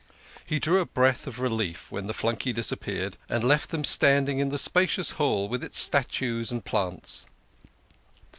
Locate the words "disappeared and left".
2.53-3.69